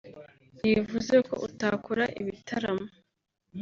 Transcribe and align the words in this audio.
ntibivuze 0.57 1.15
ko 1.27 1.33
utakora 1.47 2.03
ibitaramo 2.21 2.85